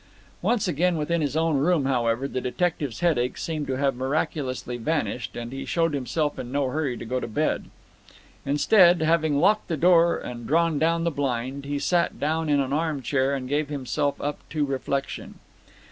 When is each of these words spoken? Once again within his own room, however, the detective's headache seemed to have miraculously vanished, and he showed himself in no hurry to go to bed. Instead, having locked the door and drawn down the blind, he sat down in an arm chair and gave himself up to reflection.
Once 0.41 0.67
again 0.67 0.97
within 0.97 1.21
his 1.21 1.37
own 1.37 1.57
room, 1.57 1.85
however, 1.85 2.27
the 2.27 2.41
detective's 2.41 3.01
headache 3.01 3.37
seemed 3.37 3.67
to 3.67 3.77
have 3.77 3.95
miraculously 3.95 4.75
vanished, 4.75 5.35
and 5.35 5.51
he 5.51 5.63
showed 5.63 5.93
himself 5.93 6.39
in 6.39 6.51
no 6.51 6.69
hurry 6.71 6.97
to 6.97 7.05
go 7.05 7.19
to 7.19 7.27
bed. 7.27 7.65
Instead, 8.43 9.01
having 9.03 9.37
locked 9.39 9.67
the 9.67 9.77
door 9.77 10.17
and 10.17 10.47
drawn 10.47 10.79
down 10.79 11.03
the 11.03 11.11
blind, 11.11 11.65
he 11.65 11.77
sat 11.77 12.19
down 12.19 12.49
in 12.49 12.59
an 12.59 12.73
arm 12.73 13.03
chair 13.03 13.35
and 13.35 13.47
gave 13.47 13.69
himself 13.69 14.19
up 14.19 14.39
to 14.49 14.65
reflection. 14.65 15.35